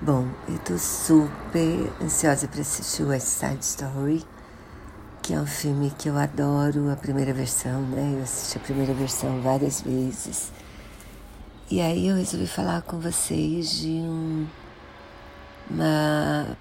[0.00, 4.24] Bom, eu tô super ansiosa para assistir West Side Story,
[5.20, 8.14] que é um filme que eu adoro, a primeira versão, né?
[8.16, 10.52] Eu assisti a primeira versão várias vezes.
[11.68, 14.46] E aí eu resolvi falar com vocês de um,
[15.68, 16.56] uma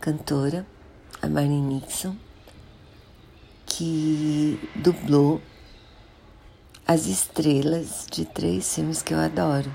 [0.00, 0.66] cantora,
[1.22, 2.16] a Marnie Nixon,
[3.64, 5.40] que dublou
[6.84, 9.70] as estrelas de três filmes que eu adoro.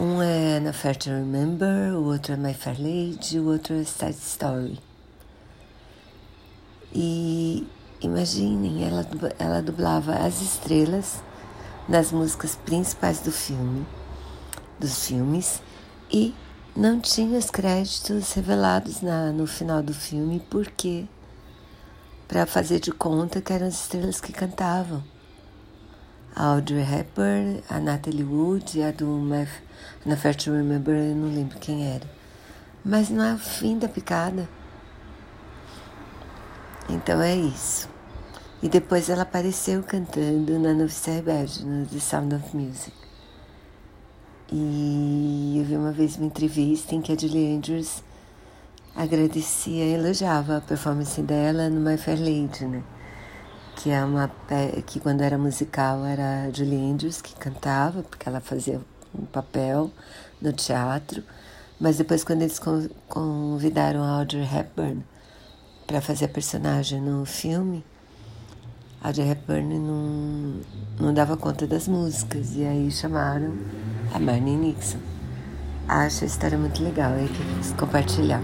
[0.00, 3.82] Um é Na Fair to Remember, o outro é My Fair Lady, o outro é
[3.82, 4.78] Side Story.
[6.94, 7.66] E
[8.00, 9.04] imaginem, ela,
[9.40, 11.20] ela dublava as estrelas
[11.88, 13.84] nas músicas principais do filme,
[14.78, 15.60] dos filmes,
[16.08, 16.32] e
[16.76, 21.06] não tinha os créditos revelados na, no final do filme, porque
[22.28, 25.02] para fazer de conta que eram as estrelas que cantavam
[26.38, 29.18] a Audrey Hepburn, a Natalie Wood e a do
[30.06, 32.08] Na Fair to Remember, eu não lembro quem era.
[32.84, 34.48] Mas não é o fim da picada.
[36.88, 37.88] Então é isso.
[38.62, 42.96] E depois ela apareceu cantando na Novice Rebelde, no The Sound of Music.
[44.52, 48.04] E eu vi uma vez uma entrevista em que a Julie Andrews
[48.94, 52.84] agradecia e elogiava a performance dela no My Fair Lady, né?
[53.78, 54.28] Que é uma
[54.86, 58.80] que quando era musical era Julie Andrews que cantava, porque ela fazia
[59.16, 59.90] um papel
[60.42, 61.22] no teatro,
[61.78, 62.60] mas depois quando eles
[63.08, 65.04] convidaram a Audrey Hepburn
[65.86, 67.84] para fazer a personagem no filme,
[69.00, 70.60] a Audrey Hepburn não,
[70.98, 73.56] não dava conta das músicas e aí chamaram
[74.12, 74.98] a Marnie Nixon.
[75.86, 78.42] Acho a história muito legal, aí que compartilhar.